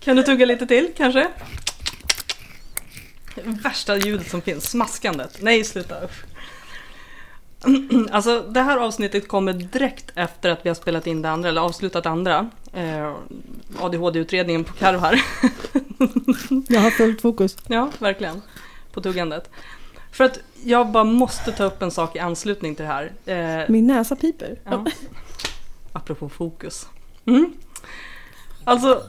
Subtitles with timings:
[0.00, 1.28] Kan du tugga lite till kanske?
[3.44, 5.38] Värsta ljudet som finns, smaskandet.
[5.42, 6.04] Nej, sluta.
[6.04, 6.24] Usch.
[8.10, 11.60] Alltså det här avsnittet kommer direkt efter att vi har spelat in det andra, eller
[11.60, 12.50] avslutat det andra.
[12.72, 13.14] Eh,
[13.80, 15.22] ADHD-utredningen på Karo här.
[16.68, 17.56] Jag har fullt fokus.
[17.66, 18.42] Ja, verkligen.
[18.92, 19.50] På tuggandet.
[20.12, 23.12] För att jag bara måste ta upp en sak i anslutning till det här.
[23.60, 24.58] Eh, Min näsa piper.
[24.64, 24.86] ja.
[25.92, 26.86] Apropå fokus.
[27.26, 27.52] Mm.
[28.64, 29.02] Alltså...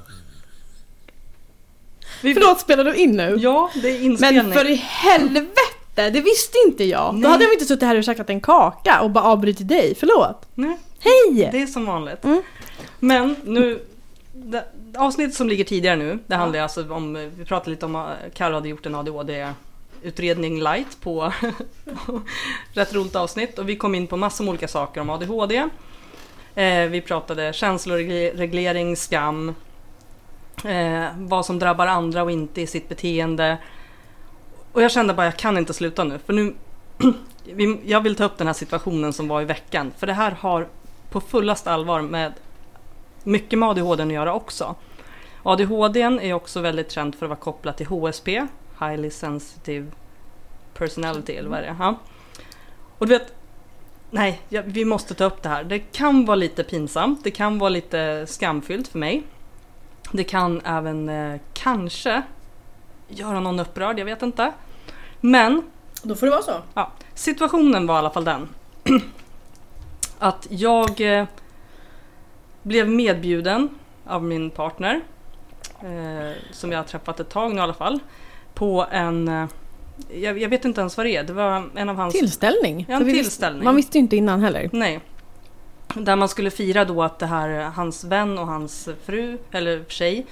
[2.22, 3.38] Vi, Förlåt, spelar du in nu?
[3.40, 4.44] Ja, det är inspelning.
[4.44, 5.62] Men för i helvete!
[5.96, 7.14] Det visste inte jag.
[7.14, 7.24] Nej.
[7.24, 9.96] Då hade jag inte suttit här och käkat en kaka och bara avbrutit dig.
[10.00, 10.46] Förlåt.
[10.56, 11.50] Nej, Hej!
[11.52, 12.24] det är som vanligt.
[12.24, 12.42] Mm.
[13.00, 13.80] Men nu...
[14.34, 14.64] Det,
[14.98, 17.32] avsnittet som ligger tidigare nu, det handlar ju alltså om...
[17.38, 21.34] Vi pratade lite om att Karo hade gjort en ADHD-utredning light på
[22.74, 23.60] rätt roligt avsnitt.
[23.60, 25.70] Och vi kom in på massor med olika saker om ADHD.
[26.56, 29.56] Eh, vi pratade känsloreglering, skam,
[30.66, 33.58] eh, vad som drabbar andra och inte i sitt beteende.
[34.72, 36.20] Och jag kände bara, jag kan inte sluta nu.
[36.26, 36.54] För nu,
[37.86, 39.92] jag vill ta upp den här situationen som var i veckan.
[39.98, 40.68] För det här har
[41.10, 42.34] på fullast allvar med
[43.24, 44.76] mycket med ADHD att göra också.
[45.44, 48.48] ADHD är också väldigt känd för att vara kopplat till HSP,
[48.80, 49.88] Highly Sensitive
[50.74, 51.76] Personality, eller vad är det?
[51.80, 51.96] Ja.
[52.98, 53.34] Och du vet,
[54.12, 55.64] nej, vi måste ta upp det här.
[55.64, 59.24] Det kan vara lite pinsamt, det kan vara lite skamfyllt för mig.
[60.12, 62.22] Det kan även eh, kanske
[63.08, 64.52] göra någon upprörd, jag vet inte.
[65.22, 65.64] Men
[66.04, 66.56] Då får det vara så.
[66.74, 68.50] Ja, situationen var i alla fall den.
[70.20, 71.26] Att jag eh,
[72.64, 73.70] blev medbjuden
[74.06, 75.02] av min partner,
[75.80, 78.00] eh, som jag har träffat ett tag nu i alla fall,
[78.54, 79.28] på en...
[79.28, 79.48] Eh,
[80.14, 82.14] jag, jag vet inte ens vad det är, det var en av hans...
[82.14, 82.86] Tillställning.
[82.90, 83.64] Ja, en tillställning.
[83.64, 84.70] Man visste ju inte innan heller.
[84.74, 85.00] Nej.
[85.96, 90.26] Där man skulle fira då att det här, hans vän och hans fru, eller tjej,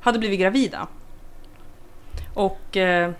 [0.00, 0.86] hade blivit gravida.
[2.34, 3.10] Och eh,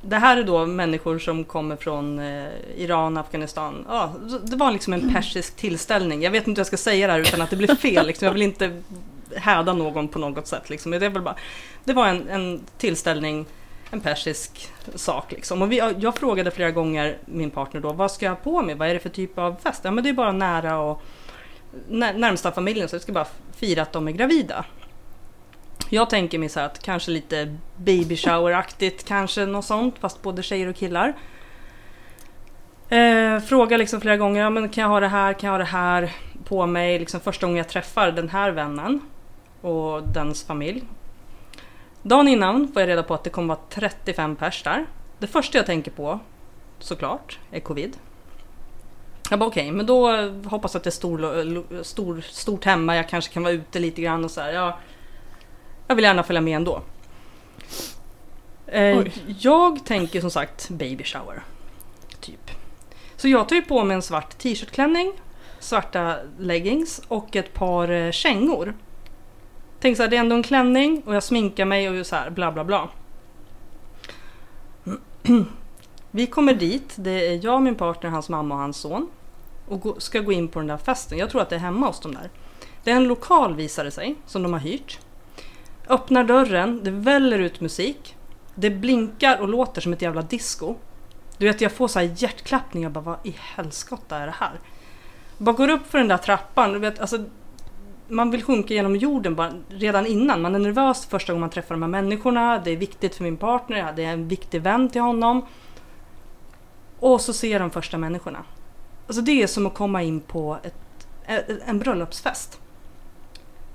[0.00, 3.86] det här är då människor som kommer från eh, Iran, Afghanistan.
[3.88, 6.22] Ja, det var liksom en persisk tillställning.
[6.22, 8.06] Jag vet inte hur jag ska säga det här utan att det blir fel.
[8.06, 8.26] Liksom.
[8.26, 8.82] Jag vill inte
[9.36, 10.70] häda någon på något sätt.
[10.70, 10.90] Liksom.
[10.90, 11.36] Det, är väl bara,
[11.84, 13.46] det var en, en tillställning,
[13.90, 15.32] en persisk sak.
[15.32, 15.62] Liksom.
[15.62, 18.74] Och vi, jag frågade flera gånger min partner då, vad ska jag ha på mig?
[18.74, 19.80] Vad är det för typ av fest?
[19.84, 21.02] Ja, men det är bara nära och
[21.88, 23.26] när, närmsta familjen, så jag ska bara
[23.56, 24.64] fira att de är gravida.
[25.90, 30.42] Jag tänker mig så här att kanske lite baby shower-aktigt, kanske något sånt, fast både
[30.42, 31.14] tjejer och killar.
[32.88, 35.58] Eh, fråga liksom flera gånger, ja, men kan jag ha det här, kan jag ha
[35.58, 36.12] det här
[36.44, 36.98] på mig?
[36.98, 39.00] Liksom första gången jag träffar den här vännen
[39.60, 40.82] och dens familj.
[42.06, 44.86] Dagen innan får jag reda på att det kommer vara 35 pers där.
[45.18, 46.20] Det första jag tänker på,
[46.78, 47.96] såklart, är covid.
[49.30, 50.10] Jag bara okej, men då
[50.44, 54.02] hoppas jag att det är stor, stor, stort hemma, jag kanske kan vara ute lite
[54.02, 54.52] grann och så här.
[54.52, 54.78] Ja,
[55.86, 56.82] jag vill gärna följa med ändå.
[58.66, 59.06] Eh,
[59.38, 61.42] jag tänker som sagt baby shower.
[62.20, 62.50] Typ.
[63.16, 65.12] Så jag tar ju på mig en svart t-shirtklänning,
[65.58, 68.74] svarta leggings och ett par eh, kängor.
[69.86, 72.30] Tänk så här, det är ändå en klänning och jag sminkar mig och så här
[72.30, 72.88] bla bla bla.
[76.10, 79.08] Vi kommer dit, det är jag, min partner, hans mamma och hans son.
[79.68, 81.18] Och ska gå in på den där festen.
[81.18, 82.30] Jag tror att det är hemma hos dem där.
[82.84, 84.98] Det är en lokal visar det sig, som de har hyrt.
[85.88, 88.16] Öppnar dörren, det väller ut musik.
[88.54, 90.74] Det blinkar och låter som ett jävla disco.
[91.38, 92.82] Du vet, jag får så här hjärtklappning.
[92.82, 94.60] Jag bara, vad i helskotta är det här?
[95.38, 96.72] Bara går upp för den där trappan.
[96.72, 97.24] Du vet, alltså,
[98.08, 100.42] man vill sjunka genom jorden bara, redan innan.
[100.42, 102.58] Man är nervös första gången man träffar de här människorna.
[102.58, 103.92] Det är viktigt för min partner.
[103.96, 105.46] Det är en viktig vän till honom.
[107.00, 108.44] Och så ser de första människorna.
[109.06, 111.08] Alltså det är som att komma in på ett,
[111.66, 112.60] en- bröllopsfest.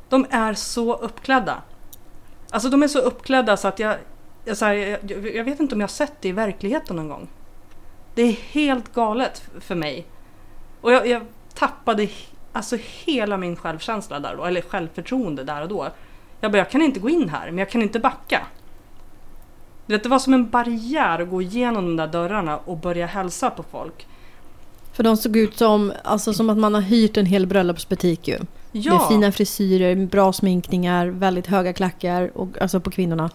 [0.10, 1.62] De är så uppklädda.
[2.52, 3.96] Alltså de är så uppklädda så att jag,
[4.46, 7.08] jag, så här, jag, jag vet inte om jag har sett det i verkligheten någon
[7.10, 7.28] gång.
[8.16, 10.06] Det är helt galet för mig.
[10.82, 11.22] Och jag, jag
[11.54, 12.08] tappade
[12.54, 15.88] alltså hela min självkänsla där då, eller självförtroende där och då.
[16.42, 18.42] Jag bara, jag kan inte gå in här, men jag kan inte backa.
[19.86, 23.64] Det var som en barriär att gå igenom de där dörrarna och börja hälsa på
[23.64, 24.08] folk.
[24.94, 28.38] För de såg ut som, alltså, som att man har hyrt en hel bröllopsbutik ju.
[28.72, 33.30] Ja, Med fina frisyrer, bra sminkningar, väldigt höga klackar och, alltså på kvinnorna.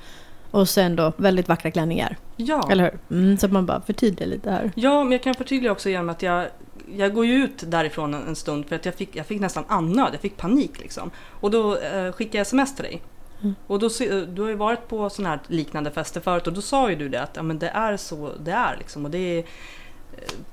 [0.51, 2.17] Och sen då väldigt vackra klänningar.
[2.37, 2.69] ja.
[2.71, 3.19] Eller hur?
[3.19, 4.73] Mm, så att man bara förtydligar lite här.
[4.75, 6.47] Ja, men jag kan förtydliga också genom att jag,
[6.87, 9.65] jag går ju ut därifrån en, en stund för att jag fick, jag fick nästan
[9.69, 11.11] annöd, jag fick panik liksom.
[11.41, 13.03] Och då eh, skickade jag sms till dig.
[13.43, 13.55] Mm.
[13.67, 13.89] Och då,
[14.29, 17.09] du har ju varit på sådana här liknande fester förut och då sa ju du
[17.09, 19.05] det att ja, men det är så det är liksom.
[19.05, 19.45] Och det är eh,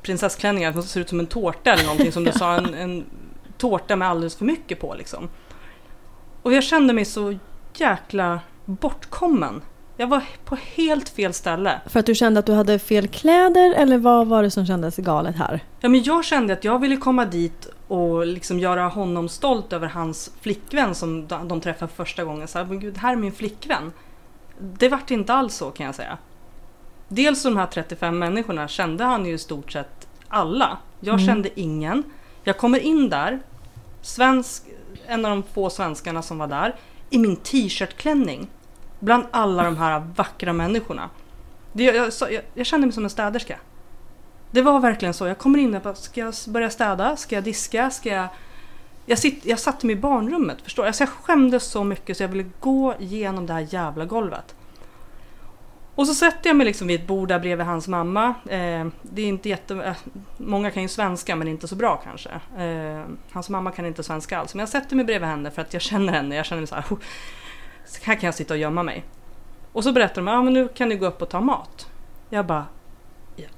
[0.02, 3.04] prinsessklänningar som ser ut som en tårta eller någonting som du sa, en, en
[3.58, 5.30] tårta med alldeles för mycket på liksom.
[6.42, 7.38] Och jag kände mig så
[7.74, 9.62] jäkla bortkommen.
[9.98, 11.82] Jag var på helt fel ställe.
[11.86, 14.96] För att du kände att du hade fel kläder eller vad var det som kändes
[14.98, 15.60] galet här?
[15.80, 19.88] Ja, men jag kände att jag ville komma dit och liksom göra honom stolt över
[19.88, 22.48] hans flickvän som de, de träffade första gången.
[22.48, 23.92] Så här, men gud, här är min flickvän.
[24.60, 26.18] Det vart inte alls så kan jag säga.
[27.08, 30.78] Dels de här 35 människorna kände han ju i stort sett alla.
[31.00, 31.26] Jag Mm.
[31.28, 32.04] kände ingen.
[32.44, 33.40] Jag kommer in där,
[34.02, 34.64] svensk,
[35.08, 36.76] en av de få svenskarna som var där,
[37.10, 38.48] i min t-shirtklänning.
[39.04, 41.10] Bland alla de här vackra människorna.
[41.74, 43.60] Det, jag, jag, jag, jag kände mig som en städerska.
[44.52, 45.28] Det var verkligen så.
[45.28, 47.16] Jag kommer in och bara, ska jag börja städa?
[47.16, 47.90] Ska jag diska?
[47.90, 48.28] Ska jag...
[49.06, 50.88] Jag, sitt, jag satte mig i barnrummet, förstår du?
[50.88, 54.56] Alltså jag skämdes så mycket så jag ville gå igenom det här jävla golvet.
[55.96, 58.28] Och så sätter jag mig liksom vid ett bord där bredvid hans mamma.
[58.28, 59.76] Eh, det är inte jätte...
[59.76, 59.96] Eh,
[60.38, 62.30] många kan ju svenska men inte så bra kanske.
[62.58, 64.54] Eh, hans mamma kan inte svenska alls.
[64.54, 66.36] Men jag sätter mig bredvid henne för att jag känner henne.
[66.36, 66.86] Jag känner så här,
[68.02, 69.04] här kan jag sitta och gömma mig.
[69.72, 71.88] Och så berättar de, ja men nu kan ni gå upp och ta mat.
[72.30, 72.66] Jag bara,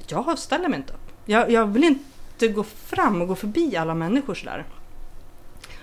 [0.08, 1.12] jag ställer mig inte upp.
[1.26, 4.66] Jag, jag vill inte gå fram och gå förbi alla människor sådär.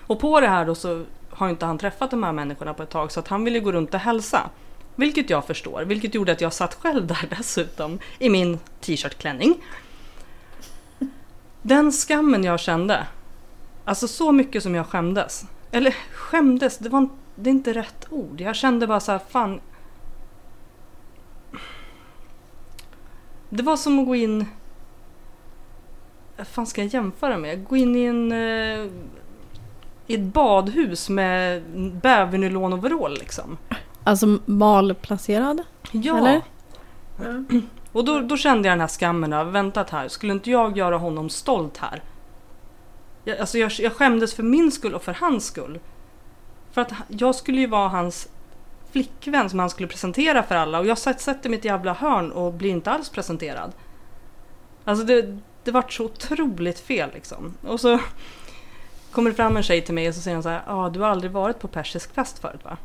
[0.07, 2.91] Och på det här då så har inte han träffat de här människorna på ett
[2.91, 4.51] tag så att han ville gå runt och hälsa.
[4.95, 9.55] Vilket jag förstår, vilket gjorde att jag satt själv där dessutom i min t-shirtklänning.
[11.63, 13.07] Den skammen jag kände,
[13.85, 15.45] alltså så mycket som jag skämdes.
[15.71, 17.11] Eller skämdes, det, var, en-
[17.43, 18.41] det är inte rätt ord.
[18.41, 19.61] Jag kände bara så här, fan.
[23.49, 24.47] Det var som att gå in...
[26.37, 27.65] Vad fan ska jag jämföra med?
[27.65, 28.33] Gå in i en...
[28.33, 28.91] Eh,
[30.07, 31.63] I ett badhus med
[32.03, 33.59] bävernylonoverall liksom.
[34.05, 35.63] Alltså malplacerad?
[35.93, 36.19] Ja.
[36.19, 36.43] Eller?
[37.93, 40.97] Och då, då kände jag den här skammen av, väntat här, skulle inte jag göra
[40.99, 42.03] honom stolt här?
[43.25, 45.79] Jag, alltså jag, jag skämdes för min skull och för hans skull.
[46.73, 48.29] För att jag skulle ju vara hans
[48.93, 52.53] flickvän som han skulle presentera för alla och jag satt- sätter mitt jävla hörn och
[52.53, 53.73] blir inte alls presenterad.
[54.85, 57.55] Alltså det, det vart så otroligt fel liksom.
[57.67, 57.99] Och så
[59.11, 60.89] kommer det fram en tjej till mig och så säger hon så här, ja ah,
[60.89, 62.77] du har aldrig varit på persisk fest förut va?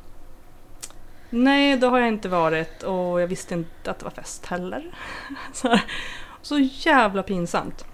[1.29, 4.95] Nej, det har jag inte varit och jag visste inte att det var fest heller.
[5.53, 5.83] Så, här.
[6.41, 7.85] så jävla pinsamt.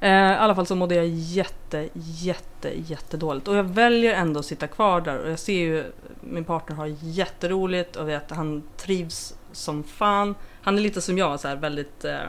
[0.00, 3.48] Eh, I alla fall så mådde jag jätte, jätte, jättedåligt.
[3.48, 5.84] Och jag väljer ändå att sitta kvar där och jag ser ju
[6.20, 10.34] min partner har jätteroligt och vet att han trivs som fan.
[10.62, 12.04] Han är lite som jag, så här väldigt...
[12.04, 12.20] Eh,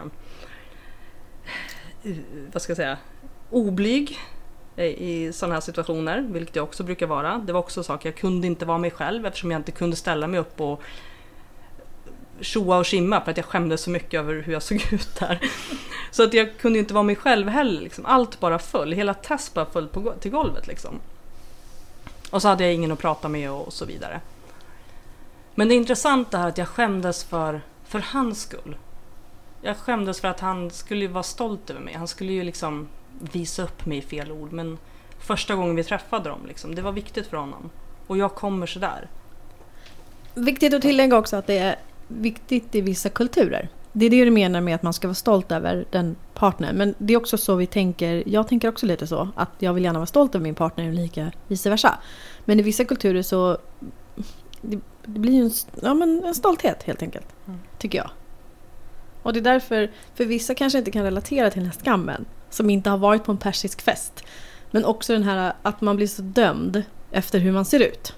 [2.53, 2.97] vad ska jag säga?
[3.50, 4.19] Oblyg
[4.77, 7.38] i sådana här situationer, vilket jag också brukar vara.
[7.38, 10.27] Det var också saker, jag kunde inte vara mig själv eftersom jag inte kunde ställa
[10.27, 10.81] mig upp och
[12.41, 15.39] tjoa och simma för att jag skämdes så mycket över hur jag såg ut där.
[16.11, 17.81] Så att jag kunde inte vara mig själv heller.
[17.81, 18.05] Liksom.
[18.05, 20.99] Allt bara föll, hela Tess bara föll på, till golvet liksom.
[22.29, 24.21] Och så hade jag ingen att prata med och, och så vidare.
[25.55, 28.75] Men det intressanta är att jag skämdes för, för hans skull.
[29.61, 31.94] Jag skämdes för att han skulle vara stolt över mig.
[31.94, 32.87] Han skulle ju liksom
[33.19, 34.51] visa upp mig i fel ord.
[34.51, 34.77] Men
[35.19, 37.69] första gången vi träffade dem, liksom, det var viktigt för honom.
[38.07, 39.09] Och jag kommer sådär.
[40.33, 41.75] Viktigt att tillägga också att det är
[42.19, 43.69] viktigt i vissa kulturer.
[43.93, 46.75] Det är det du menar med att man ska vara stolt över den partnern.
[46.75, 48.23] Men det är också så vi tänker.
[48.25, 49.29] Jag tänker också lite så.
[49.35, 51.99] Att jag vill gärna vara stolt över min partner och lika vice versa.
[52.45, 53.57] Men i vissa kulturer så...
[54.61, 55.51] Det, det blir ju en,
[55.81, 57.27] ja, men en stolthet helt enkelt.
[57.47, 57.59] Mm.
[57.77, 58.09] Tycker jag.
[59.23, 62.25] Och det är därför, för vissa kanske inte kan relatera till den här skammen.
[62.49, 64.23] Som inte har varit på en persisk fest.
[64.71, 68.15] Men också den här att man blir så dömd efter hur man ser ut.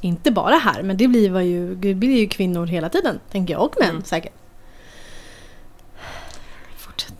[0.00, 3.62] Inte bara här, men det blir ju, det blir ju kvinnor hela tiden, tänker jag.
[3.62, 4.04] Och män Mm.
[4.04, 4.32] säkert.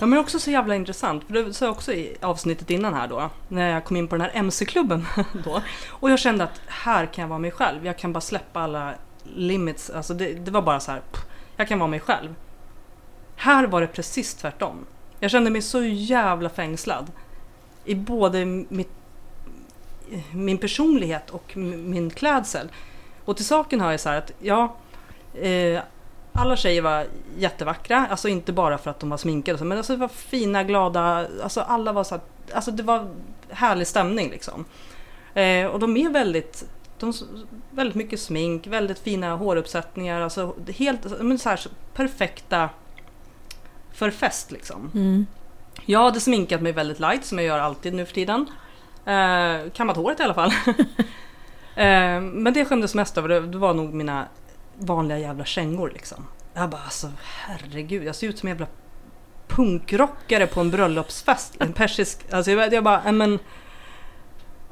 [0.01, 3.09] Ja, men också så jävla intressant, för det sa jag också i avsnittet innan här
[3.09, 5.07] då, när jag kom in på den här MC-klubben
[5.45, 5.63] då.
[5.91, 8.95] Och jag kände att här kan jag vara mig själv, jag kan bara släppa alla
[9.35, 11.23] limits, alltså det, det var bara så här, pff,
[11.57, 12.35] jag kan vara mig själv.
[13.37, 14.87] Här var det precis tvärtom.
[15.21, 17.11] Jag kände mig så jävla fängslad.
[17.85, 18.91] I både mitt,
[20.33, 22.69] min personlighet och min klädsel.
[23.25, 24.77] Och till saken hör jag så här att, ja,
[25.35, 25.81] eh,
[26.33, 27.07] alla tjejer var
[27.39, 31.27] jättevackra, alltså inte bara för att de var sminkade men alltså det var fina, glada,
[31.43, 33.09] alltså alla var så här, alltså det var
[33.51, 34.65] härlig stämning liksom.
[35.35, 36.65] Eh, och de är väldigt,
[36.99, 37.13] de,
[37.71, 41.61] väldigt mycket smink, väldigt fina håruppsättningar, alltså helt, men så här,
[41.95, 42.69] perfekta
[43.93, 44.91] för fest liksom.
[44.95, 45.27] Mm.
[45.87, 48.47] Jag hade sminkat mig väldigt light som jag gör alltid nu för tiden.
[49.09, 50.51] Eh, kammat håret i alla fall.
[51.77, 54.27] eh, men det jag skämdes mest över det, det var nog mina
[54.79, 56.27] vanliga jävla kängor liksom.
[56.55, 57.13] Jag bara alltså
[57.47, 58.67] herregud, jag ser ut som en jävla
[59.49, 61.57] punkrockare på en bröllopsfest.
[61.61, 63.39] En persisk, alltså jag, jag bara, "Nej, men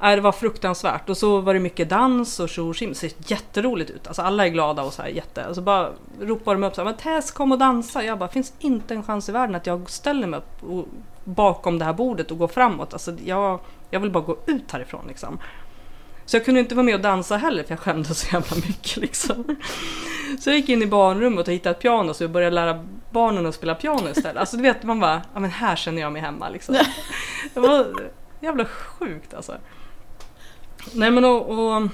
[0.01, 1.09] Nej, det var fruktansvärt.
[1.09, 2.77] Och så var det mycket dans och tjo och.
[2.81, 4.07] Det ser jätteroligt ut.
[4.07, 5.55] Alltså alla är glada och så här jätte.
[5.55, 8.05] Så bara ropar de upp så här, men Tess kom och dansa.
[8.05, 10.89] Jag bara, finns inte en chans i världen att jag ställer mig upp och,
[11.25, 12.93] bakom det här bordet och går framåt.
[12.93, 13.61] Alltså jag,
[13.91, 15.39] jag vill bara gå ut härifrån liksom.
[16.27, 18.97] Så jag kunde inte vara med och dansa heller för jag skämdes så jävla mycket
[18.97, 19.57] liksom.
[20.41, 23.47] Så jag gick in i barnrummet och hittade ett piano så jag började lära barnen
[23.47, 24.37] att spela piano istället.
[24.37, 26.75] Alltså du vet man bara, ja men här känner jag mig hemma liksom.
[27.55, 27.87] Det var
[28.41, 29.57] jävla sjukt alltså.
[30.95, 31.89] Nej men och, och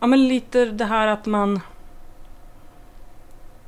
[0.00, 1.60] Ja men lite det här att man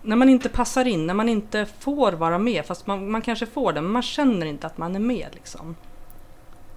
[0.02, 3.46] när man inte passar in, när man inte får vara med, fast man, man kanske
[3.46, 5.76] får det, men man känner inte att man är med liksom.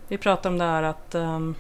[0.08, 1.56] Vi pratar om det här att um,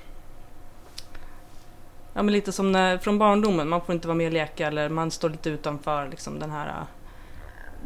[2.13, 4.89] Ja men lite som när, från barndomen, man får inte vara med och leka eller
[4.89, 6.85] man står lite utanför liksom den här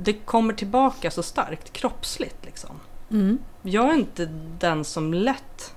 [0.03, 2.79] Det kommer tillbaka så starkt kroppsligt liksom.
[3.11, 3.37] Mm.
[3.61, 4.25] Jag är inte
[4.59, 5.75] den som lätt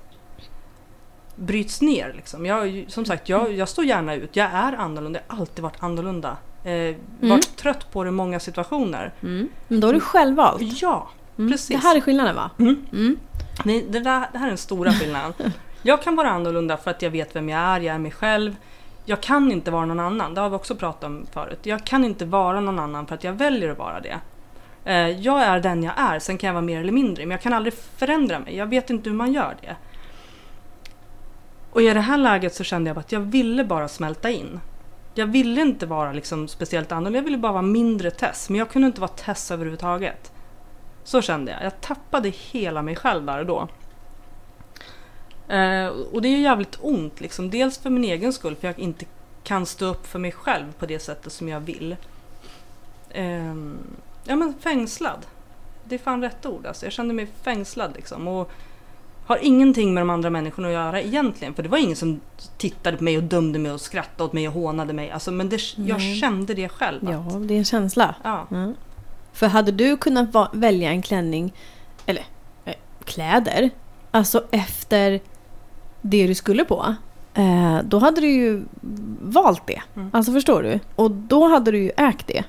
[1.35, 2.45] bryts ner liksom.
[2.45, 4.35] Jag, som sagt, jag, jag står gärna ut.
[4.35, 6.37] Jag är annorlunda, jag har alltid varit annorlunda.
[6.63, 9.13] Eh, varit trött på det i många situationer.
[9.23, 9.49] Mm.
[9.67, 10.61] Men då är du självvalt.
[10.81, 11.51] Ja, Mm.
[11.51, 11.67] precis.
[11.81, 12.49] Det här är skillnaden va?
[12.59, 12.85] Mm.
[12.91, 13.17] Mm.
[13.65, 15.33] Nej, det, där, det här är den stora skillnaden.
[15.81, 18.55] Jag kan vara annorlunda för att jag vet vem jag är, jag är mig själv.
[19.05, 21.59] Jag kan inte vara någon annan, det har vi också pratat om förut.
[21.63, 24.19] Jag kan inte vara någon annan för att jag väljer att vara det.
[24.85, 27.41] Eh, Jag är den jag är, sen kan jag vara mer eller mindre, men jag
[27.41, 28.55] kan aldrig förändra mig.
[28.57, 29.75] Jag vet inte hur man gör det.
[31.73, 34.59] Och i det här läget så kände jag att jag ville bara smälta in.
[35.13, 38.49] Jag ville inte vara liksom speciellt annorlunda, jag ville bara vara mindre Tess.
[38.49, 40.31] Men jag kunde inte vara Tess överhuvudtaget.
[41.03, 41.63] Så kände jag.
[41.63, 43.67] Jag tappade hela mig själv där och då.
[45.53, 47.49] Eh, och det är jävligt ont liksom.
[47.49, 49.05] Dels för min egen skull, för jag inte
[49.43, 51.95] kan stå upp för mig själv på det sättet som jag vill.
[53.09, 53.55] Eh,
[54.23, 55.25] ja men fängslad.
[55.83, 56.85] Det är fan rätt ord alltså.
[56.85, 58.27] Jag kände mig fängslad liksom.
[58.27, 58.51] Och
[59.25, 61.53] har ingenting med de andra människorna att göra egentligen.
[61.53, 62.19] För det var ingen som
[62.57, 65.11] tittade på mig och dömde mig och skrattade åt mig och hånade mig.
[65.11, 66.99] Alltså, men det, jag kände det själv.
[67.11, 68.15] Ja, Att, det är en känsla.
[68.23, 68.47] ja.
[68.51, 68.73] Mm.
[69.33, 71.53] För hade du kunnat va- välja en klänning,
[72.05, 72.23] eller
[72.65, 72.73] eh,
[73.05, 73.69] kläder,
[74.11, 75.19] alltså efter
[76.01, 76.95] det du skulle på,
[77.33, 78.63] eh, då hade du ju
[79.21, 79.81] valt det.
[79.95, 80.09] Mm.
[80.13, 80.79] Alltså förstår du?
[80.95, 82.43] Och då hade du ju ägt det.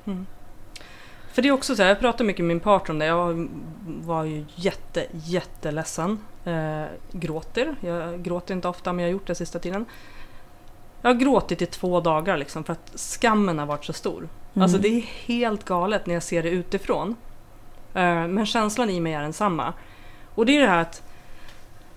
[1.35, 3.07] För det är också så här, jag pratade mycket med min partner om det.
[3.07, 3.49] Jag
[4.07, 6.19] var, ju jätte, jätteledsen.
[6.45, 7.77] Eh, gråter.
[7.81, 9.85] Jag gråter inte ofta men jag har gjort det sista tiden.
[11.03, 14.29] Jag har gråtit i två dagar liksom för att skammen har varit så stor.
[14.55, 17.17] Alltså det är helt galet när jag ser det utifrån.
[17.95, 19.73] Eh, men känslan i mig är densamma.
[20.35, 21.03] Och det är det här att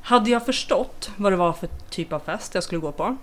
[0.01, 3.17] hade jag förstått vad det var för typ av fest jag skulle gå på.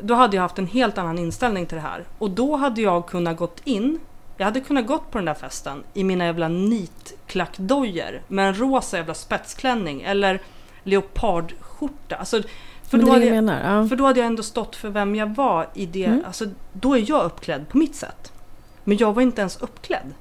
[0.00, 2.04] Då hade jag haft en helt annan inställning till det här.
[2.18, 4.00] Och då hade jag kunnat gått in
[4.38, 8.96] jag hade kunnat gått på den där festen i mina jävla nitklackdojor med en rosa
[8.96, 10.42] jävla spetsklänning eller
[10.82, 12.16] leopardskjorta.
[12.16, 12.42] Alltså,
[12.82, 13.74] för, då hade jag, menar.
[13.74, 13.88] Ja.
[13.88, 16.04] för då hade jag ändå stått för vem jag var i det.
[16.04, 16.24] Mm.
[16.26, 18.32] Alltså, då är jag uppklädd på mitt sätt.
[18.84, 20.14] Men jag var inte ens uppklädd.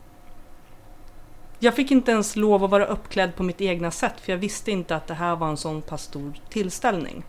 [1.60, 4.72] Jag fick inte ens lov att vara uppklädd på mitt egna sätt för jag visste
[4.72, 7.24] inte att det här var en sån pass stor tillställning.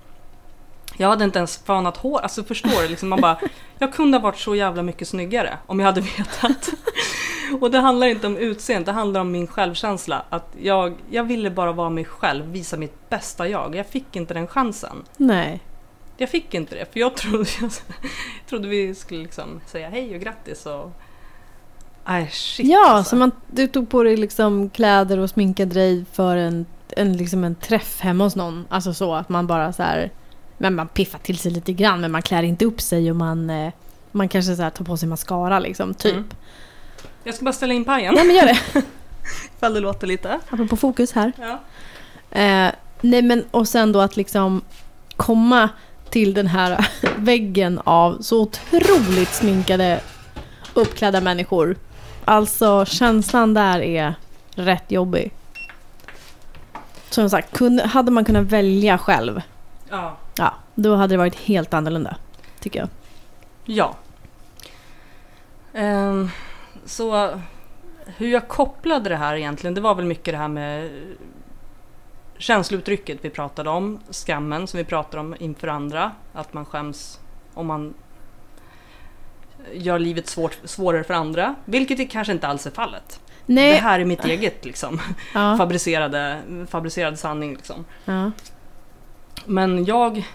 [0.97, 2.88] Jag hade inte ens fanat hår, alltså förstår du?
[2.88, 3.38] Liksom man bara,
[3.78, 6.68] jag kunde ha varit så jävla mycket snyggare om jag hade vetat.
[7.61, 10.23] Och det handlar inte om utseende, det handlar om min självkänsla.
[10.28, 13.75] Att jag, jag ville bara vara mig själv, visa mitt bästa jag.
[13.75, 15.04] Jag fick inte den chansen.
[15.16, 15.61] Nej.
[16.16, 17.71] Jag fick inte det, för jag trodde, jag
[18.49, 20.92] trodde vi skulle liksom säga hej och grattis och...
[22.04, 23.11] Nej, shit Ja, alltså.
[23.11, 26.66] så man, du tog på dig liksom kläder och sminkade dig för en,
[26.97, 28.66] en, liksom en träff hemma hos någon.
[28.68, 30.11] Alltså så att man bara så här...
[30.59, 33.50] Men man piffar till sig lite grann men man klär inte upp sig och man,
[33.50, 33.73] eh,
[34.12, 36.12] man kanske så tar på sig mascara liksom, typ.
[36.12, 36.29] Mm.
[37.25, 38.59] Jag ska bara ställa in pajen, Nej men gör det.
[39.57, 40.41] ifall det låter lite.
[40.49, 41.33] Apropå fokus här.
[41.38, 41.61] Ja.
[42.41, 44.62] Eh, nej men och sen då att liksom
[45.17, 45.69] komma
[46.11, 50.00] till den här väggen av så otroligt sminkade
[50.75, 51.77] uppklädda människor.
[52.25, 54.15] Alltså känslan där är
[54.55, 55.33] rätt jobbig.
[57.11, 59.43] Som sagt, kunde, hade man kunnat välja själv,
[59.91, 60.17] ja.
[60.38, 62.16] Ja, då hade det varit helt annorlunda.
[62.61, 62.88] Tycker jag.
[63.64, 63.95] Ja.
[65.73, 66.30] Ehm,
[66.85, 67.30] så
[68.16, 70.90] hur jag kopplade det här egentligen, det var väl mycket det här med
[72.38, 77.21] känslouttrycket vi pratade om, skammen som vi pratade om inför andra, att man skäms
[77.54, 77.95] om man
[79.73, 83.21] gör livet svårt, svårare för andra, vilket det kanske inte alls är fallet.
[83.47, 85.00] Det Nej, här är mitt eget liksom,
[85.35, 87.85] ja, fabricerade, fabricerade sanning liksom.
[88.04, 88.30] ja,
[89.47, 90.28] men jag...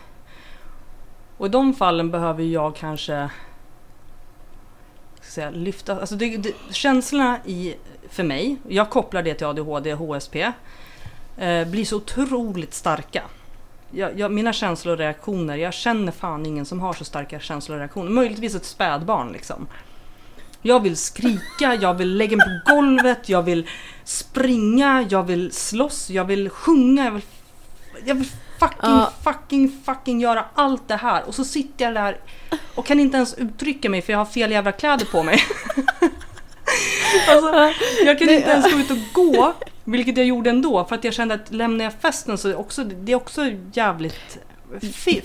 [1.38, 3.30] Och i de fallen behöver jag kanske
[5.24, 6.00] ska säga, lyfta...
[6.00, 7.76] Alltså det, det, känslorna i,
[8.10, 10.36] för mig, jag kopplar det till ADHD och HSP,
[11.38, 13.24] eh, blir så otroligt starka.
[13.92, 17.76] jag, jag, mina känslor och reaktioner, jag känner fan ingen som har så starka känslor
[17.76, 18.10] och reaktioner.
[18.10, 19.68] Möjligtvis ett spädbarn liksom.
[20.62, 23.68] Jag vill skrika, jag vill lägga mig på golvet, jag vill
[24.04, 27.24] springa, jag vill slåss, jag vill sjunga, jag vill,
[28.06, 28.30] jag vill
[28.60, 29.12] fucking, Ja.
[29.24, 31.24] fucking, fucking göra allt det här.
[31.28, 32.18] Och så sitter jag där
[32.76, 35.40] och kan inte ens uttrycka mig för jag har fel jävla kläder på mig.
[37.30, 37.72] alltså,
[38.06, 41.14] jag kan inte ens gå ut och gå, vilket jag gjorde ändå, för att jag
[41.14, 43.42] kände att lämnar jag festen så är det också, det är också
[43.74, 44.38] jävligt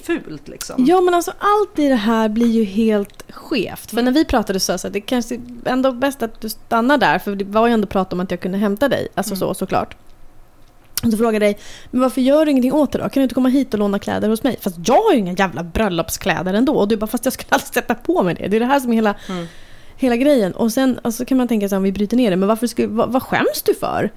[0.02, 0.84] fult liksom.
[0.88, 3.90] Ja men alltså allt i det här blir ju helt skevt.
[3.90, 7.18] För när vi pratade så sa att det kanske ändå bäst att du stannar där.
[7.18, 9.08] För det var ju ändå prat om att jag kunde hämta dig.
[9.14, 9.38] Alltså Mm.
[9.38, 9.96] så såklart.
[11.04, 11.58] Och så frågade jag dig,
[11.90, 13.02] men varför gör du ingenting åt det då?
[13.08, 14.56] Kan du inte komma hit och låna kläder hos mig?
[14.60, 16.74] Fast jag har ju inga jävla bröllopskläder ändå.
[16.76, 18.48] Och du bara, fast jag skulle aldrig sätta på mig det.
[18.48, 19.46] Det är det här som är hela, Mm.
[19.96, 20.52] hela grejen.
[20.52, 22.88] Och sen alltså, kan man tänka sig om vi bryter ner det, men varför skulle,
[22.88, 24.10] vad, vad skäms du för?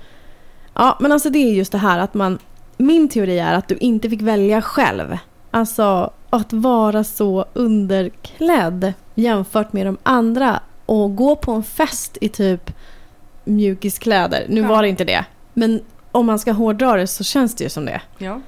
[0.73, 2.39] Ja, men alltså det är just det här att man...
[2.77, 5.17] Min teori är att du inte fick välja själv.
[5.51, 12.29] Alltså att vara så underklädd jämfört med de andra och gå på en fest i
[12.29, 12.71] typ
[13.43, 14.45] mjukiskläder.
[14.49, 14.67] Nu Ja.
[14.67, 17.85] var det inte det, men om man ska hårdra det så känns det ju som
[17.85, 18.01] det.
[18.17, 18.41] Ja.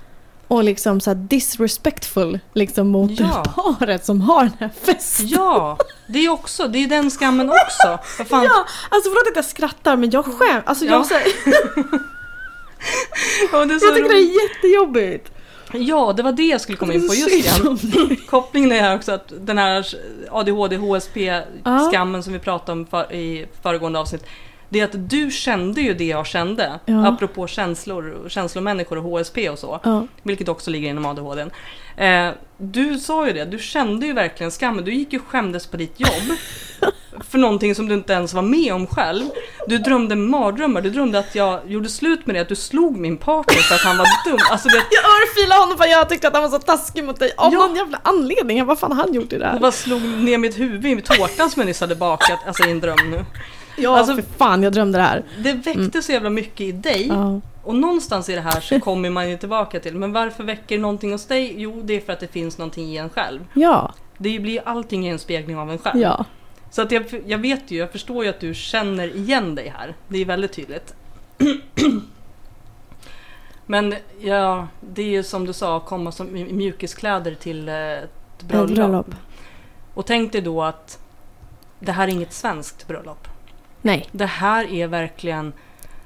[0.48, 3.44] Och liksom så disrespectful liksom mot Ja.
[3.56, 5.28] paret som har den här festen.
[5.28, 5.78] ja,
[6.08, 8.00] det är också, det är den skammen också.
[8.18, 10.64] Vad fan, Ja, alltså förlåt att jag skrattar men jag skäms.
[10.66, 11.04] Alltså jag, Ja.
[11.04, 11.14] så
[13.52, 15.32] Ja, det är så jag tycker det är jättejobbigt.
[15.74, 18.18] Ja, det var det jag skulle komma in på just igen.
[18.30, 19.86] Kopplingen är här också att den här
[20.32, 24.26] ADHD, HSP-skammen som vi pratade om för, i föregående avsnitt.
[24.74, 27.08] Det är att du kände ju det jag kände, Ja.
[27.08, 29.80] apropå känslor, känslomänniskor och HSP och så.
[29.84, 30.08] Ja.
[30.24, 31.46] Vilket också ligger inom ADHD.
[31.98, 34.86] Eh, du sa ju det, du kände ju verkligen skammen.
[34.86, 36.38] Du gick ju och skämdes på ditt jobb.
[37.30, 39.26] för någonting som du inte ens var med om själv.
[39.68, 40.82] Du drömde mardrömmar.
[40.82, 43.82] Du drömde att jag gjorde slut med det, att du slog min partner för att
[43.82, 44.40] han var dum.
[44.52, 47.20] Alltså det, Jag örfilade honom för att jag tyckte att han var så taskig mot
[47.20, 47.32] dig.
[47.38, 47.60] Av Ja.
[47.60, 48.58] någon jävla anledning.
[48.58, 49.60] Jag, Vad fan har han gjort i det jag här?
[49.60, 52.80] bara slog ner mitt huvud i tårtan som jag nyss hade bakat, alltså i en
[52.80, 53.26] dröm nu.
[53.78, 55.24] Ja, Alltså- för fan jag drömde det här.
[55.44, 57.08] Det väckte så jävla mycket i dig.
[57.08, 57.42] Ja.
[57.64, 61.12] Och någonstans i det här så kommer man ju tillbaka till, men varför väcker någonting
[61.12, 61.54] hos dig?
[61.58, 63.40] Jo, det är för att det finns någonting i en själv.
[63.54, 63.94] Ja.
[64.18, 66.02] Det blir allting en spegling av en själv.
[66.02, 66.26] Ja.
[66.72, 69.96] Så att jag, jag vet ju, jag förstår ju att du känner igen dig här.
[70.08, 70.94] Det är väldigt tydligt.
[73.66, 78.10] Men ja, det är ju som du sa, komma som mjukiskläder till ett
[78.40, 78.70] bröllop.
[78.70, 79.08] Ett bröllop.
[79.94, 81.00] Och tänk dig då att
[81.80, 83.28] det här är inget svenskt bröllop.
[83.86, 84.08] Nej.
[84.12, 85.54] Det här är verkligen,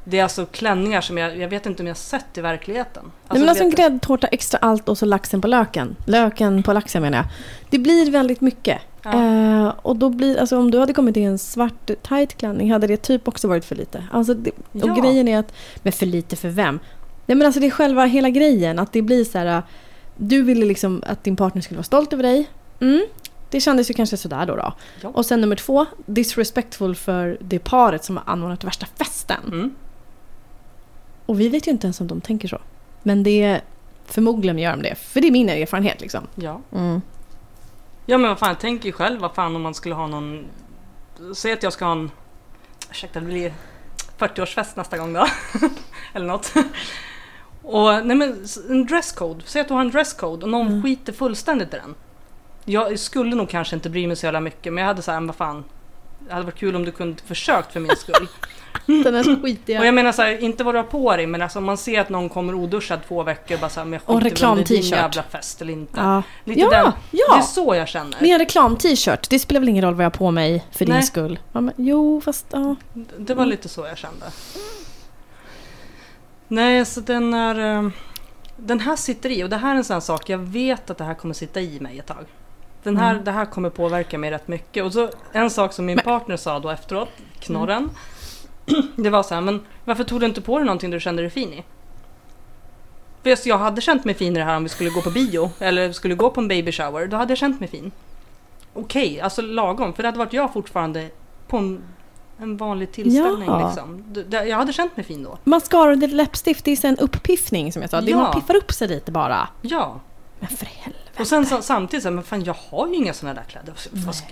[0.04, 3.04] det är alltså klänningar som jag, jag vet inte om jag sett i verkligheten.
[3.30, 5.96] Nej, men alltså en gräddtårta, extra allt och så laxen på löken.
[6.06, 7.26] Löken på laxen menar jag.
[7.70, 8.82] Det blir väldigt mycket.
[9.04, 9.14] Ja.
[9.14, 12.88] Eh, och då blir, alltså om du hade kommit i en svart tight klänning hade
[12.88, 14.04] det typ också varit för lite.
[14.12, 14.92] Alltså det, Ja.
[14.92, 16.80] Och grejen är att, men för lite för vem?
[17.26, 19.46] Nej men alltså det är själva hela grejen, att det blir så här.
[19.46, 19.64] äh,
[20.16, 22.50] Du ville liksom att din partner skulle vara stolt över dig.
[22.80, 23.06] Mm.
[23.50, 24.56] Det kändes ju kanske sådär då.
[24.56, 24.74] då.
[25.02, 25.10] Ja.
[25.10, 29.44] Och sen nummer två, disrespectful för det paret som har anordnat värsta festen.
[29.48, 29.76] Mm.
[31.26, 32.62] Och vi vet ju inte ens om de tänker så.
[33.04, 33.62] Men det är
[34.06, 34.96] förmodligen gör de det.
[34.96, 36.28] För det är min erfarenhet liksom.
[36.36, 36.62] Ja.
[36.72, 37.02] Mm.
[38.06, 40.46] ja, men vad fan, tänk ju själv vad fan om man skulle ha någon...
[41.36, 42.12] Säg att jag ska ha en...
[42.90, 43.54] Ursäkta, det blir
[44.20, 45.28] 40-årsfest nästa gång då.
[46.14, 46.54] Eller något.
[47.64, 49.44] Och nej men en dresscode.
[49.46, 50.84] Säg att du har en dresscode och någon Mm.
[50.84, 51.96] skiter fullständigt i den.
[52.70, 55.36] Jag skulle nog kanske inte bry mig så jävla mycket men jag hade såhär, vad
[55.36, 55.64] fan.
[56.20, 58.28] Det hade varit kul om du kunde försökt för min skull.
[59.04, 59.80] Den här skitiga...
[59.80, 61.78] Och jag menar så här, inte vad du har på dig men alltså om man
[61.78, 64.82] ser att någon kommer oduschad två veckor bara såhär, men jag Och det är din
[64.82, 66.00] jävla fest eller inte.
[66.00, 67.42] Ja, Lite ja, den, Det är ja.
[67.42, 68.18] så jag känner.
[68.20, 70.94] Men en reklam-t-shirt, det spelar väl ingen roll vad jag har på mig för din
[70.94, 71.04] Nej.
[71.04, 71.40] skull?
[71.52, 72.76] Ja, men, jo, fast ja.
[73.18, 74.26] Det var lite så jag kände.
[76.48, 77.78] Nej, så den är...
[77.78, 77.90] eh,
[78.58, 80.98] Den här sitter i och det här är en sån här sak, jag vet att
[80.98, 82.26] det här kommer sitta i mig ett tag.
[82.88, 83.24] Den här, Mm.
[83.24, 84.84] Det här kommer påverka mig rätt mycket.
[84.84, 87.90] Och så en sak som min Men- partner sa då efteråt, knorren.
[88.96, 91.30] Det var så här, men varför tog du inte på dig någonting du kände dig
[91.32, 91.64] fin i?
[93.24, 95.10] För jag- jag hade känt mig fin i det här om vi skulle gå på
[95.10, 97.08] bio eller skulle gå på en baby shower.
[97.08, 97.92] Då hade jag känt mig fin.
[98.74, 99.94] Okej, alltså lagom.
[99.94, 101.10] För det hade varit jag fortfarande
[101.48, 101.82] på en,
[102.40, 103.48] en vanlig tillställning.
[103.50, 103.68] Ja.
[103.68, 104.04] Liksom.
[104.48, 105.38] Jag hade känt mig fin då.
[105.44, 108.02] Mascara och läppstift, det är en uppiffning som jag sa.
[108.02, 108.18] Det Ja.
[108.18, 109.48] man piffar upp sig lite bara.
[109.62, 110.00] Ja.
[110.40, 111.04] Men för helvete.
[111.20, 113.74] Och sen så, samtidigt så här, men fan jag har ju inga sådana där kläder.
[113.92, 114.26] Vad ska,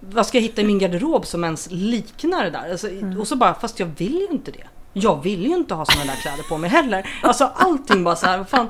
[0.00, 2.70] vad ska jag hitta i min garderob som ens liknar det där?
[2.70, 3.20] Alltså, Mm.
[3.20, 4.64] Och så bara, fast jag vill ju inte det.
[4.92, 7.08] Jag vill ju inte ha såna där kläder på mig heller.
[7.22, 8.68] Alltså allting bara så här, fan.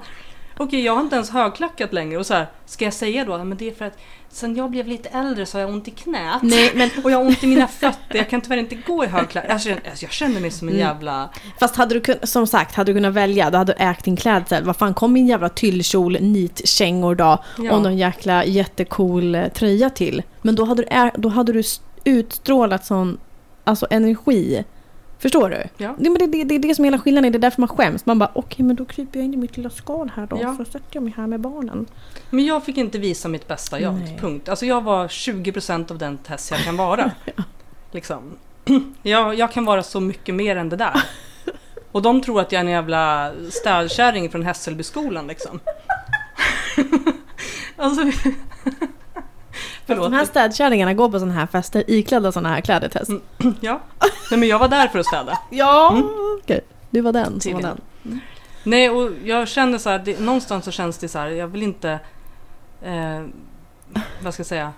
[0.59, 3.45] Okej, jag har inte ens högklackat längre och så här, ska jag säga då?
[3.45, 5.91] Men det är för att sen jag blev lite äldre så har jag ont i
[5.91, 6.43] knät.
[6.43, 9.07] Nej, men Och jag har ont i mina fötter, jag kan tyvärr inte gå i
[9.07, 9.51] högklackat.
[9.51, 10.87] Alltså, jag, alltså, jag känner mig som en Mm.
[10.87, 11.29] jävla...
[11.61, 14.17] Fast hade du kunnat, som sagt, hade du kunnat välja, då hade du ägt din
[14.17, 14.65] klädsel.
[14.65, 17.73] Vad fan, kom min jävla tyllkjol, nitkängor då Ja.
[17.73, 20.23] och någon jäkla jättecool eh, tröja till.
[20.43, 21.63] Men då hade du, då hade du
[22.05, 23.19] utstrålat sån
[23.65, 24.65] alltså, energi.
[25.19, 25.63] Förstår du?
[25.85, 25.95] Ja.
[25.99, 27.69] Det, men det, det, det är det som är hela skillnaden, det är därför man
[27.69, 28.07] skäms.
[28.07, 30.57] Man bara, okej men då kryper jag in i mitt lilla skal här då, Ja.
[30.57, 31.87] så sätter jag mig här med barnen.
[32.31, 34.19] Men jag fick inte visa mitt bästa jag, Nej.
[34.21, 34.49] punkt.
[34.49, 37.11] Alltså jag var 20% av den test jag kan vara.
[37.91, 38.23] liksom.
[39.03, 41.03] jag, jag kan vara så mycket mer än det där.
[41.93, 45.61] Och de tror att jag är en jävla städkärring från Hässelbyskolan liksom.
[47.77, 48.03] alltså...
[49.87, 50.29] Fast de här Förlåt.
[50.29, 53.09] städkärringarna går på såna här fester iklädda såna här kläder Tess.
[53.09, 53.23] Mm.
[53.61, 53.81] Ja.
[54.31, 55.39] Nej men jag var där för att städa.
[55.51, 56.09] Ja, Mm.
[56.43, 56.61] okej.
[56.91, 57.81] Du var den som var den.
[58.65, 61.63] Nej, och jag känner så här, det, någonstans så känns det så här, jag vill
[61.63, 61.99] inte...
[62.83, 63.23] Eh,
[64.23, 64.73] vad ska jag säga?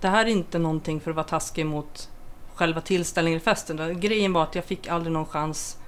[0.00, 2.08] Det här är inte någonting för att vara taskig mot
[2.54, 4.00] själva tillställningen i festen.
[4.00, 5.78] Grejen var att jag fick aldrig någon chans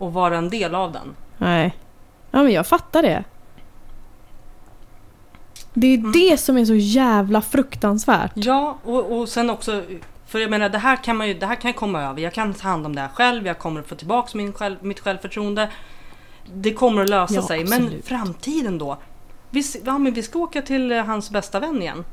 [0.00, 1.16] att vara en del av den.
[1.38, 1.76] Nej.
[2.30, 3.24] Ja men jag fattar det.
[5.74, 6.12] Det är Mm.
[6.12, 8.32] det som är så jävla fruktansvärt.
[8.34, 9.82] Ja, och, och sen också...
[10.26, 12.20] För jag menar, det här kan man ju det här kan jag komma över.
[12.22, 13.46] Jag kan ta hand om det här själv.
[13.46, 15.68] Jag kommer att få tillbaka min själv, mitt självförtroende.
[16.54, 17.64] Det kommer att lösa Ja, sig.
[17.64, 18.06] Men absolut.
[18.08, 18.98] framtiden då?
[19.50, 22.04] Vi, ja, men vi ska åka till eh, hans bästa vän igen.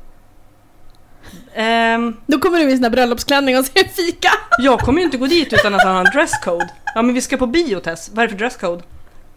[1.54, 4.30] Ehm, Då kommer du i sån här bröllopsklänning och ser fika.
[4.58, 6.70] Jag kommer ju inte gå dit utan att han har en dresscode.
[6.94, 8.10] Ja men vi ska på bio Tess.
[8.14, 8.82] Vad är det för dresscode?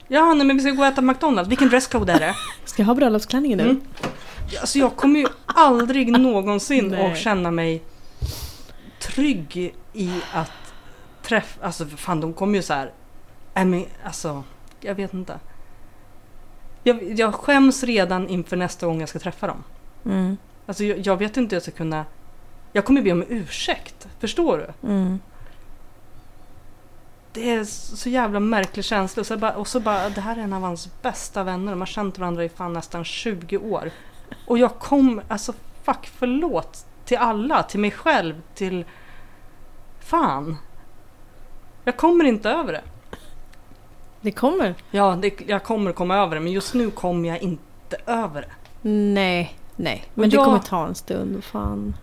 [0.07, 1.49] Ja nej, men vi ska gå och äta McDonalds.
[1.49, 2.35] Vilken dresscode är det?
[2.65, 3.63] Ska jag ha bröllopsklänningen nu?
[3.63, 3.81] Mm.
[4.61, 7.11] Alltså jag kommer ju aldrig någonsin Nej.
[7.11, 7.83] att känna mig
[9.01, 10.73] trygg i att
[11.21, 11.65] träffa...
[11.65, 12.91] Alltså fan de kommer ju så här.
[13.53, 14.43] Nej men alltså,
[14.79, 15.39] jag vet inte.
[16.83, 19.63] Jag, jag skäms redan inför nästa gång jag ska träffa dem.
[20.05, 20.37] Mm.
[20.65, 22.05] Alltså jag, jag vet inte hur jag ska kunna...
[22.73, 24.07] Jag kommer be om ursäkt.
[24.19, 24.89] Förstår du?
[24.89, 25.19] Mm.
[27.33, 29.21] Det är så jävla märklig känsla.
[29.21, 31.71] Och så bara, och så bara, det här är en av hans bästa vänner.
[31.71, 33.91] De har känt varandra i fan nästan 20 år.
[34.47, 36.85] Och jag kom, alltså fuck förlåt.
[37.05, 38.85] Till alla, till mig själv, till...
[39.99, 40.57] Fan.
[41.83, 42.81] Jag kommer inte över det.
[44.21, 44.75] Det kommer.
[44.91, 46.41] Ja, det, jag kommer komma över det.
[46.41, 48.49] Men just nu kommer jag inte över det.
[48.89, 50.05] Nej, nej.
[50.13, 51.43] Men Och det jag- kommer ta en stund.
[51.43, 51.95] Fan.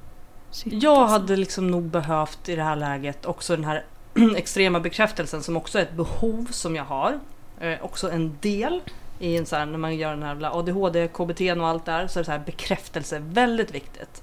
[0.50, 1.12] Shit, Jag alltså.
[1.12, 3.84] hade liksom nog behövt i det här läget också den här
[4.36, 7.20] extrema bekräftelsen som också är ett behov som jag har.
[7.60, 8.80] Eh, också en del
[9.18, 12.06] i en så här, när man gör den här jävla ADHD, KBT och allt där
[12.06, 14.22] så är det så här bekräftelse väldigt viktigt.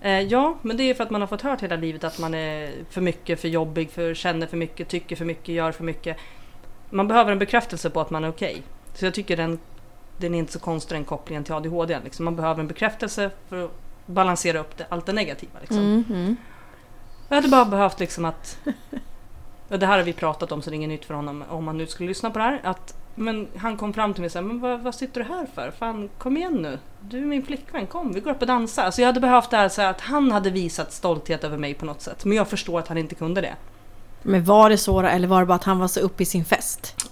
[0.00, 2.34] Eh, ja, men det är för att man har fått hört hela livet att man
[2.34, 6.16] är för mycket, för jobbig, för känner för mycket, tycker för mycket, gör för mycket.
[6.90, 8.62] Man behöver en bekräftelse på att man är okej.
[8.94, 9.58] Så jag tycker den,
[10.18, 11.98] den är inte så konstig den kopplingen till ADHD.
[12.04, 12.24] Liksom.
[12.24, 13.70] Man behöver en bekräftelse för att
[14.06, 15.60] balansera upp det, allt det negativa.
[15.60, 15.78] Liksom.
[15.78, 16.36] Mm, mm.
[17.32, 18.58] Jag hade bara behövt liksom att...
[19.68, 21.66] Och det här har vi pratat om så det är inget nytt för honom om
[21.66, 22.60] han nu skulle lyssna på det här.
[22.64, 25.46] Att, men han kom fram till mig och sa, men vad, vad sitter du här
[25.54, 25.72] för?
[25.78, 26.78] Fan kom igen nu.
[27.00, 28.90] Du är min flickvän, kom vi går upp och dansar.
[28.90, 31.74] Så jag hade behövt det här så här att han hade visat stolthet över mig
[31.74, 32.24] på något sätt.
[32.24, 33.56] Men jag förstår att han inte kunde det.
[34.22, 36.44] Men var det så eller var det bara att han var så uppe i sin
[36.44, 37.08] fest?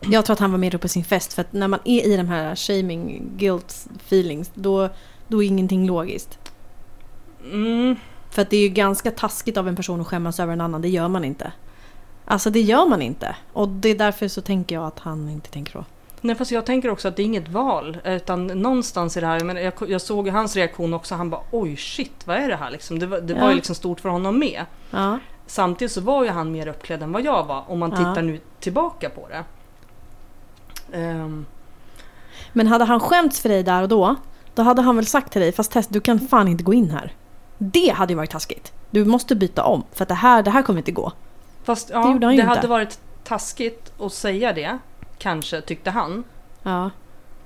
[0.00, 2.06] Jag tror att han var mer uppe i sin fest för att när man är
[2.06, 4.88] i de här shaming, guilt feelings då,
[5.28, 6.38] då är ingenting logiskt.
[7.52, 7.96] Mm,
[8.34, 10.82] För att det är ju ganska taskigt av en person att skämmas över en annan,
[10.82, 11.52] det gör man inte.
[12.24, 13.36] Alltså det gör man inte.
[13.52, 15.84] Och det är därför så tänker jag att han inte tänker så.
[16.20, 17.98] Nej fast jag tänker också att det är inget val.
[18.04, 21.14] Utan någonstans i det här, jag, menar, jag, jag såg hans reaktion också.
[21.14, 22.98] Han bara oj shit vad är det här liksom?
[22.98, 23.48] Det var, det var Ja.
[23.50, 24.64] ju liksom stort för honom med.
[24.90, 25.18] Ja.
[25.46, 27.96] Samtidigt så var ju han mer uppklädd än vad jag var om man Ja.
[27.96, 29.44] tittar nu tillbaka på det.
[30.98, 31.46] Ehm,
[32.52, 34.14] Men hade han skämts för dig där och då,
[34.54, 36.90] då hade han väl sagt till dig fast Tess, du kan fan inte gå in
[36.90, 37.12] här.
[37.58, 38.72] Det hade ju varit taskigt.
[38.90, 41.12] Du måste byta om för att det här, det här kommer inte gå.
[41.64, 44.78] fast Det ja, det, ju hade varit taskigt att säga det.
[45.18, 46.24] Kanske tyckte han.
[46.62, 46.90] Ja.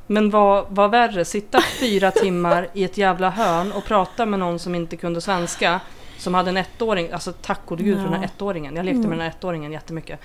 [0.07, 4.59] Men vad, vad värre, sitta fyra timmar i ett jävla hörn och prata med någon
[4.59, 5.81] som inte kunde svenska.
[6.19, 8.29] Som hade en ettåring, alltså tack gode gud för den här Ja.
[8.29, 8.77] ettåringen.
[8.77, 9.09] Jag lekte Mm.
[9.11, 10.21] med den här ettåringen jättemycket.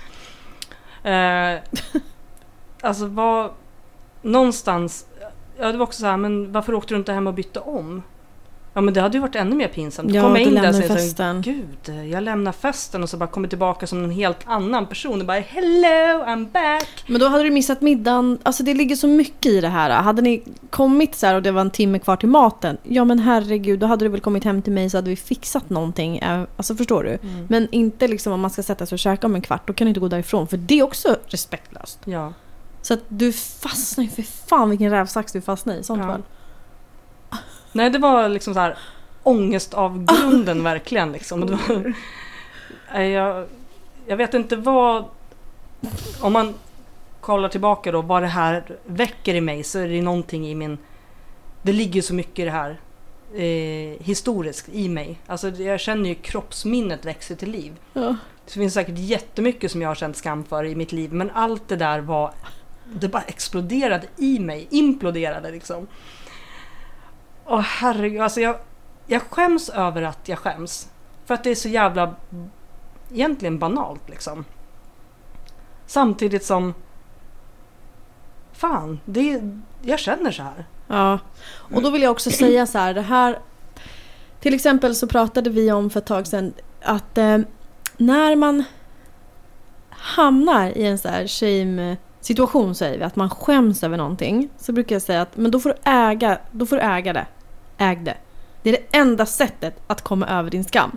[1.02, 1.54] Eh,
[2.80, 3.50] alltså vad...
[4.22, 5.06] Någonstans...
[5.58, 8.02] Ja det var också så här, men varför åkte du inte hem och bytte om?
[8.76, 10.14] Ja men det hade ju varit ännu mer pinsamt.
[10.14, 11.42] Ja, kom jag du in där och sa festen.
[11.42, 15.26] Gud, jag lämnar festen och så bara kommer tillbaka som en helt annan person och
[15.26, 17.04] bara Hello, I'm back!
[17.06, 18.38] Men då hade du missat middagen.
[18.42, 19.90] Alltså det ligger så mycket i det här.
[19.90, 22.76] Hade ni kommit så här och det var en timme kvar till maten.
[22.82, 25.70] Ja men herregud, då hade du väl kommit hem till mig så hade vi fixat
[25.70, 26.20] någonting.
[26.56, 27.18] Alltså förstår du?
[27.48, 29.66] Men inte liksom om man ska sätta sig och käka om en kvart.
[29.66, 30.48] Då kan du inte gå därifrån.
[30.48, 31.98] För det är också respektlöst.
[32.04, 32.32] Ja.
[32.82, 36.08] Så att du fastnar ju, för fan vilken rävsax du fastnar i i sånt Ja.
[36.08, 36.22] fall.
[37.74, 38.78] Nej, det var liksom så här
[39.22, 41.12] ångest av grunden verkligen.
[41.12, 41.40] Liksom.
[41.40, 41.94] Var,
[42.92, 43.46] Nej, jag,
[44.06, 45.04] jag vet inte vad...
[46.20, 46.54] Om man
[47.20, 50.78] kollar tillbaka då, vad det här väcker i mig så är det någonting i min...
[51.62, 52.80] Det ligger så mycket i det här
[53.34, 55.18] eh, historiskt i mig.
[55.26, 57.72] Alltså jag känner ju kroppsminnet växer till liv.
[57.92, 58.16] Ja.
[58.44, 61.68] Det finns säkert jättemycket som jag har känt skam för i mitt liv men allt
[61.68, 62.32] det där var
[63.00, 65.86] det bara exploderade i mig, imploderade liksom.
[67.46, 68.56] Åh herregud, alltså jag,
[69.06, 70.88] jag skäms över att jag skäms.
[71.24, 72.14] För att det är så jävla
[73.12, 74.44] egentligen banalt liksom.
[75.86, 76.74] Samtidigt som
[78.52, 79.42] fan, det,
[79.82, 80.66] jag känner så här.
[80.88, 83.38] Ja, och då vill jag också säga så här, det här...
[84.40, 86.52] Till exempel så pratade vi om för ett tag sedan
[86.82, 87.38] att eh,
[87.96, 88.64] när man
[89.90, 94.48] hamnar i en så här shame situation säger vi, att man skäms över någonting.
[94.58, 97.26] Så brukar jag säga att men då får du äga, då får du äga det.
[97.78, 98.16] Äg det.
[98.62, 100.96] Det är det enda sättet att komma över din skam.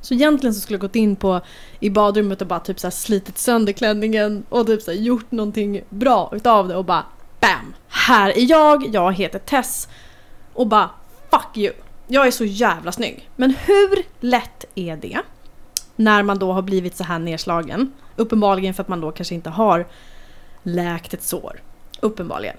[0.00, 1.40] Så egentligen så skulle jag gått in på
[1.80, 5.30] i badrummet och bara typ så här slitit sönder klänningen och typ så här gjort
[5.30, 7.04] någonting bra utav det och bara
[7.40, 7.74] BAM!
[7.88, 9.88] Här är jag, jag heter Tess
[10.52, 10.90] och bara
[11.30, 11.72] fuck you.
[12.06, 13.30] Jag är så jävla snygg.
[13.36, 15.20] Men hur lätt är det
[15.96, 17.92] när man då har blivit så här nedslagen?
[18.16, 19.86] Uppenbarligen för att man då kanske inte har
[20.62, 21.60] läkt ett sår.
[22.00, 22.56] Uppenbarligen.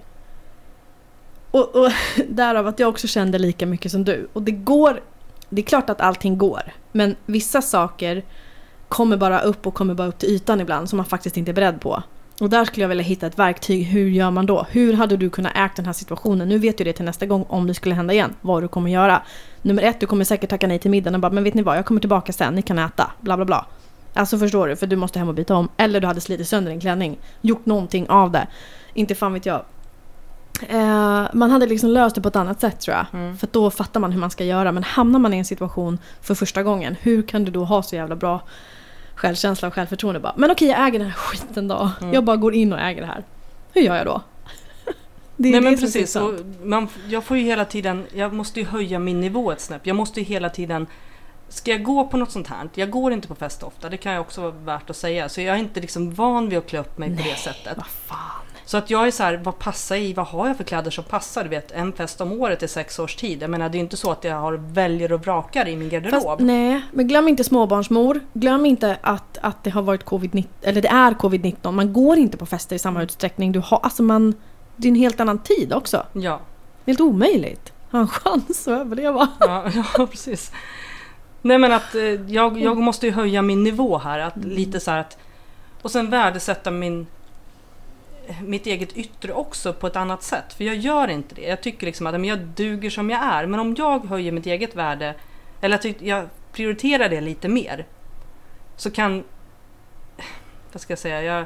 [1.53, 1.91] Och, och
[2.29, 4.27] därav att jag också kände lika mycket som du.
[4.33, 5.01] Och det går,
[5.49, 6.61] det är klart att allting går.
[6.91, 8.23] Men vissa saker
[8.87, 11.53] kommer bara upp och kommer bara upp till ytan ibland som man faktiskt inte är
[11.53, 12.03] beredd på.
[12.41, 13.83] Och där skulle jag vilja hitta ett verktyg.
[13.83, 14.65] Hur gör man då?
[14.69, 16.49] Hur hade du kunnat ägt den här situationen?
[16.49, 18.33] Nu vet du det till nästa gång om det skulle hända igen.
[18.41, 19.21] Vad du kommer göra.
[19.61, 21.77] Nummer ett, du kommer säkert tacka nej till middagen och bara men vet ni vad,
[21.77, 23.11] jag kommer tillbaka sen, ni kan äta.
[23.21, 23.65] Bla bla bla.
[24.13, 25.69] Alltså förstår du, för du måste hem och byta om.
[25.77, 27.17] Eller du hade slitit sönder din klänning.
[27.41, 28.47] Gjort någonting av det.
[28.93, 29.61] Inte fan vet jag.
[30.61, 33.05] Eh, man hade liksom löst det på ett annat sätt tror jag.
[33.13, 33.37] Mm.
[33.37, 34.71] För då fattar man hur man ska göra.
[34.71, 37.95] Men hamnar man i en situation för första gången, hur kan du då ha så
[37.95, 38.41] jävla bra
[39.15, 40.19] självkänsla och självförtroende?
[40.19, 41.91] Bara, men okej, jag äger den här skiten då.
[42.01, 42.13] Mm.
[42.13, 43.23] Jag bara går in och äger det här.
[43.73, 44.21] Hur gör jag då?
[45.37, 48.59] Det är Nej det men precis, och man, jag får ju hela tiden, jag måste
[48.59, 49.87] ju höja min nivå ett snäpp.
[49.87, 50.87] Jag måste ju hela tiden
[51.49, 52.69] Ska jag gå på något sånt här?
[52.75, 55.29] Jag går inte på fest ofta, det kan jag också vara värt att säga.
[55.29, 57.77] Så jag är inte liksom van vid att klä upp mig på det sättet.
[57.77, 58.45] Vad fan.
[58.65, 60.13] Så att jag är så här, vad passar i?
[60.13, 61.43] Vad har jag för kläder som passar?
[61.43, 63.41] Du vet, en fest om året i sex års tid.
[63.41, 66.11] Jag menar, det är inte så att jag har väljer och vrakar i min Fast,
[66.11, 66.41] garderob.
[66.41, 68.19] nej, men glöm inte småbarnsmor.
[68.33, 71.71] Glöm inte att, att det har varit covid-19, eller det är covid-19.
[71.71, 73.03] Man går inte på fester i samma Mm.
[73.05, 73.51] utsträckning.
[73.51, 74.33] Du har, alltså man,
[74.75, 76.05] det är en helt annan tid också.
[76.13, 76.39] Ja,
[76.85, 77.73] Helt omöjligt.
[77.91, 79.27] Ha en chans att överleva.
[79.39, 79.65] ja,
[79.97, 80.51] ja, precis.
[81.41, 84.19] Nej men att eh, jag, jag måste ju höja min nivå här.
[84.19, 85.17] Att lite så här att,
[85.81, 87.07] och sen värdesätta min,
[88.41, 90.53] mitt eget yttre också på ett annat sätt.
[90.53, 91.41] För jag gör inte det.
[91.41, 93.45] Jag tycker liksom att men jag duger som jag är.
[93.45, 95.15] Men om jag höjer mitt eget värde,
[95.61, 97.85] eller att jag prioriterar det lite mer,
[98.75, 99.23] så kan...
[100.71, 101.23] Vad ska jag säga?
[101.23, 101.45] Jag,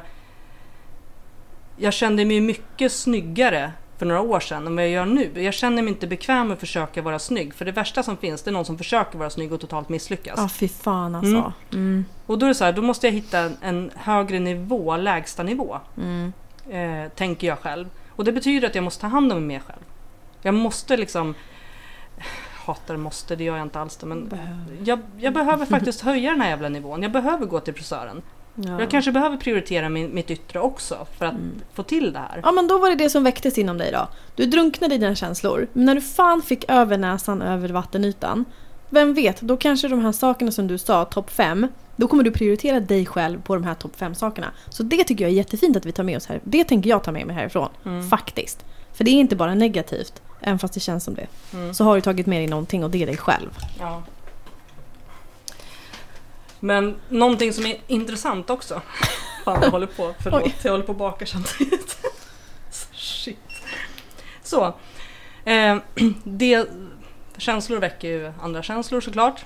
[1.76, 5.42] jag kände mig mycket snyggare för några år sedan än vad jag gör nu.
[5.42, 7.54] Jag känner mig inte bekväm med att försöka vara snygg.
[7.54, 10.34] För det värsta som finns, det är någon som försöker vara snygg och totalt misslyckas.
[10.36, 11.36] Ja, fy fan alltså.
[11.36, 11.52] Mm.
[11.72, 12.04] Mm.
[12.26, 15.42] Och då är det så här, då måste jag hitta en, en högre nivå, lägsta
[15.42, 15.78] nivå.
[15.96, 16.32] Mm.
[16.70, 17.88] Eh, tänker jag själv.
[18.10, 19.82] Och det betyder att jag måste ta hand om mig själv.
[20.42, 21.34] Jag måste liksom...
[22.66, 24.76] Hatar måste, det gör jag inte alls det, men Behöver.
[24.84, 27.02] jag, jag behöver faktiskt höja den här jävla nivån.
[27.02, 28.22] Jag behöver gå till frisören.
[28.54, 28.80] Ja.
[28.80, 31.50] Jag kanske behöver prioritera min, mitt yttre också för att Mm.
[31.72, 32.40] få till det här.
[32.44, 34.08] Ja men då var det det som väcktes inom dig då.
[34.36, 35.66] Du drunknade i dina känslor.
[35.72, 38.44] Men när du fan fick över näsan över vattenytan.
[38.90, 41.66] Vem vet, då kanske de här sakerna som du sa, topp 5.
[41.96, 44.52] Då kommer du prioritera dig själv på de här topp 5 sakerna.
[44.68, 46.40] Så det tycker jag är jättefint att vi tar med oss här.
[46.44, 47.68] Det tänker jag ta med mig härifrån.
[47.84, 48.08] Mm.
[48.08, 48.64] Faktiskt.
[48.92, 50.22] För det är inte bara negativt.
[50.40, 51.26] Även fast det känns som det.
[51.52, 51.74] Mm.
[51.74, 53.50] Så har du tagit med dig någonting och det är dig själv.
[53.78, 54.02] Ja.
[56.60, 58.82] Men någonting som är intressant också.
[59.44, 60.54] Fan jag håller på, förlåt, Oj.
[60.62, 61.98] jag håller på att baka samtidigt.
[62.92, 63.38] Shit.
[64.42, 64.74] Så.
[65.44, 65.76] Eh,
[66.24, 66.68] det,
[67.38, 69.44] känslor väcker ju andra känslor såklart.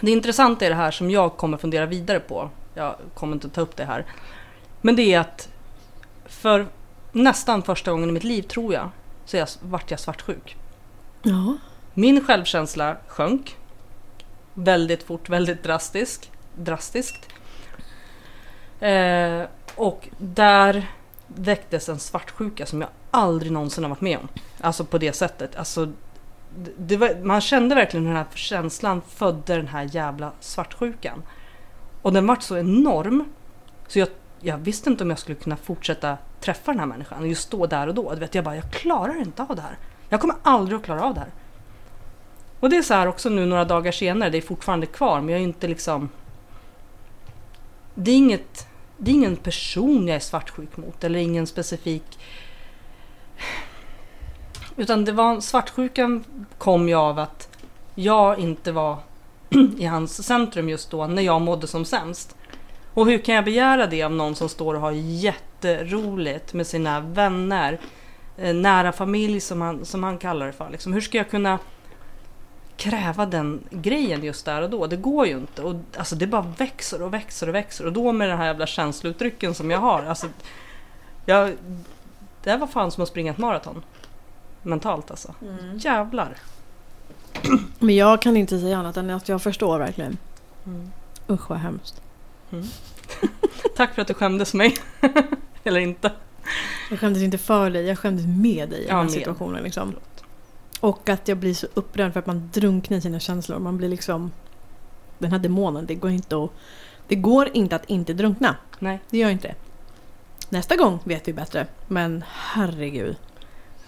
[0.00, 2.50] Det intressanta är det här som jag kommer fundera vidare på.
[2.74, 4.04] Jag kommer inte ta upp det här.
[4.80, 5.48] Men det är att
[6.26, 6.66] för
[7.12, 8.90] nästan första gången i mitt liv tror jag
[9.24, 10.56] så jag, vart jag svartsjuk.
[11.22, 11.56] Ja.
[11.94, 13.56] Min självkänsla sjönk
[14.54, 17.28] väldigt fort, väldigt drastisk, drastiskt.
[18.80, 19.42] Eh,
[19.74, 20.90] och där
[21.26, 24.28] väcktes en svartsjuka som jag aldrig någonsin har varit med om.
[24.60, 25.56] Alltså på det sättet.
[25.56, 25.92] Alltså,
[26.76, 31.22] var, man kände verkligen hur den här känslan födde den här jävla svartsjukan.
[32.02, 33.24] Och den vart så enorm
[33.88, 34.08] så jag,
[34.40, 37.66] jag visste inte om jag skulle kunna fortsätta träffa den här människan och just stå
[37.66, 38.14] där och då.
[38.14, 39.78] Du vet, jag bara, jag klarar inte av det här.
[40.08, 41.30] Jag kommer aldrig att klara av det här.
[42.60, 45.28] Och det är så här också nu några dagar senare, det är fortfarande kvar men
[45.28, 46.08] jag är inte liksom...
[47.94, 52.18] Det är, inget, det är ingen person jag är svartsjuk mot eller ingen specifik...
[54.76, 56.24] Utan det var, svartsjukan
[56.58, 57.48] kom ju av att
[57.94, 58.98] jag inte var
[59.78, 62.36] i hans centrum just då när jag mådde som sämst.
[62.94, 67.00] Och hur kan jag begära det av någon som står och har jätteroligt med sina
[67.00, 67.80] vänner,
[68.36, 70.70] eh, nära familj som han, som han kallar det för.
[70.70, 71.58] Liksom, hur ska jag kunna
[72.76, 74.86] kräva den grejen just där och då?
[74.86, 75.62] Det går ju inte.
[75.62, 77.86] Och, alltså, det bara växer och växer och växer.
[77.86, 80.02] Och då med den här jävla känslouttrycken som jag har.
[80.02, 80.26] Alltså,
[81.26, 81.52] jag,
[82.42, 83.82] det var fan som att springa ett maraton.
[84.62, 85.34] Mentalt alltså.
[85.42, 85.78] Mm.
[85.78, 86.36] Jävlar.
[87.78, 90.16] Men jag kan inte säga annat än att jag förstår verkligen.
[90.66, 90.90] Mm.
[91.28, 92.02] Usch vad hemskt.
[93.76, 94.76] Tack för att du skämdes mig.
[95.64, 96.12] Eller inte.
[96.90, 99.62] Jag skämdes inte för dig, jag skämdes med dig i Ja, den här situationen.
[99.62, 99.94] Liksom.
[100.80, 103.58] Och att jag blir så upprörd för att man drunknar i sina känslor.
[103.58, 104.32] Man blir liksom...
[105.18, 106.50] Den här demonen, det går inte att...
[107.08, 108.56] Det går inte att inte drunkna.
[108.78, 109.54] Nej, Det gör inte det.
[110.48, 111.66] Nästa gång vet vi bättre.
[111.88, 113.16] Men herregud.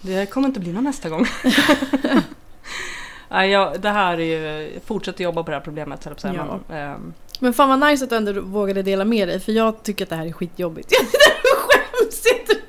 [0.05, 1.25] Det kommer inte bli någon nästa gång.
[3.29, 4.71] Nej, jag, det här är ju...
[4.73, 6.35] Jag fortsätter jobba på det här problemet, på att.
[6.35, 6.59] Ja.
[6.67, 9.39] Men, ehm, Men fan vad nice att du ändå vågade dela med dig.
[9.39, 10.91] För jag tycker att det här är skitjobbigt.
[11.43, 12.64] Jag skäms inte.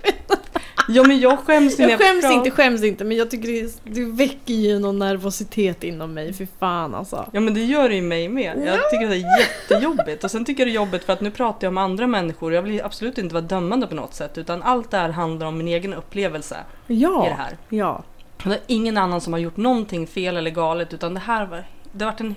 [0.88, 3.04] Ja, men jag skäms när Jag skäms pratar- inte, skäms inte.
[3.04, 6.32] Men jag tycker det, det väcker ju någon nervositet inom mig.
[6.32, 7.28] Fy fan alltså.
[7.32, 8.62] Ja men det gör det ju mig med.
[8.66, 10.24] Jag tycker det är jättejobbigt.
[10.24, 12.52] Och sen tycker jag det är jobbigt för att nu pratar jag om andra människor.
[12.54, 14.38] Jag vill absolut inte vara dömande på något sätt.
[14.38, 17.26] Utan allt det här handlar om min egen upplevelse Ja.
[17.26, 17.56] i det här.
[17.68, 18.02] Ja.
[18.44, 20.94] Det är ingen annan som har gjort någonting fel eller galet.
[20.94, 22.34] Utan det här var, det har varit en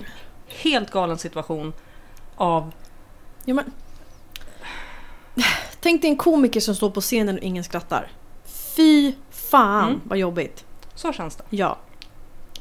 [0.48, 1.74] helt galen situation
[2.36, 2.72] av...
[3.46, 3.66] ja men...
[5.82, 8.08] Tänk dig en komiker som står på scenen och ingen skrattar.
[8.76, 10.02] Fy fan Mm.
[10.04, 10.66] vad jobbigt.
[10.96, 11.44] Så känns det.
[11.50, 11.78] Ja.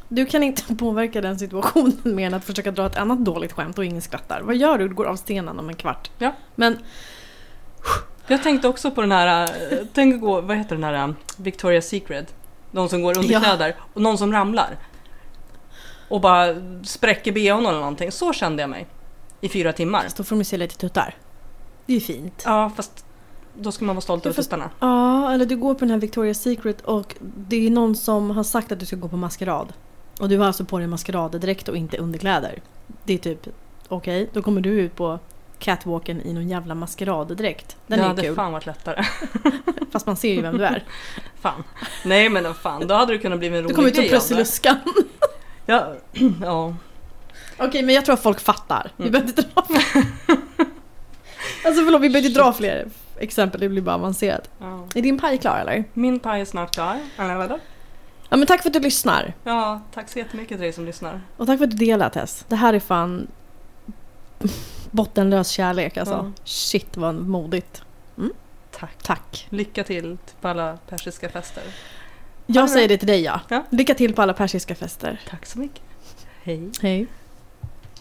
[0.08, 3.78] Du kan inte påverka den situationen mer än att försöka dra ett annat dåligt skämt
[3.78, 4.40] och ingen skrattar.
[4.40, 4.88] Vad gör du?
[4.88, 6.10] Du går av stenen om en kvart.
[6.18, 6.32] Ja.
[6.54, 6.78] Men
[8.26, 9.42] Jag tänkte också på den här,
[9.72, 12.34] eh, tänk gå, vad heter den här eh, Victoria's Secret?
[12.70, 13.32] De som går under
[13.68, 13.72] Ja.
[13.94, 14.76] och någon som ramlar.
[16.08, 18.12] Och bara spräcker bhn eller någonting.
[18.12, 18.86] Så kände jag mig.
[19.40, 20.06] I fyra timmar.
[20.16, 21.14] då får de ju se lite tuttar.
[21.86, 22.42] Det är ju fint.
[22.46, 23.04] Ja fast
[23.60, 24.70] då ska man vara stolt över tuttarna.
[24.80, 28.42] Ja, eller du går på den här Victoria's Secret och det är någon som har
[28.44, 29.72] sagt att du ska gå på maskerad.
[30.20, 32.62] Och du har alltså på dig maskeraddräkt och inte underkläder.
[33.04, 33.46] Det är typ,
[33.88, 35.18] okej, då kommer du ut på
[35.58, 37.76] catwalken i någon jävla maskeraddräkt.
[37.86, 38.34] Den det är hade kul.
[38.34, 39.04] fan varit lättare.
[39.92, 40.84] Fast man ser ju vem du är.
[41.40, 41.64] fan.
[42.04, 44.10] Nej men fan, då hade det kunnat bli en rolig Du kommer ut som grej.
[44.12, 44.76] Prussiluskan.
[45.66, 45.92] Ja,
[46.42, 46.74] ja.
[47.58, 48.90] Okej, men jag tror att folk fattar.
[48.96, 49.12] Vi Mm.
[49.12, 50.04] behöver inte dra fler.
[51.64, 52.88] Alltså förlåt, vi behöver inte dra fler
[53.20, 53.60] exempel.
[53.60, 54.50] Det blir bara avancerat.
[54.58, 54.86] ja.
[54.94, 55.84] Är din paj klar eller?
[55.92, 56.98] Min paj är snart klar.
[58.30, 59.34] Ja men tack för att du lyssnar.
[59.44, 61.20] Ja, tack så jättemycket till dig som lyssnar.
[61.36, 62.44] Och tack för att du delar Tess.
[62.48, 63.26] Det här är fan
[64.90, 66.14] bottenlös kärlek alltså.
[66.14, 66.42] Ja.
[66.44, 67.82] Shit vad modigt.
[68.70, 68.96] Tack.
[69.02, 69.46] Tack.
[69.50, 71.62] Lycka till på alla persiska fester.
[72.46, 73.40] Jag säger det till dig ja.
[73.48, 73.64] Ja.
[73.70, 75.20] Lycka till på alla persiska fester.
[75.30, 75.82] Tack så mycket.
[76.42, 76.70] Hej.
[76.82, 77.06] Hej.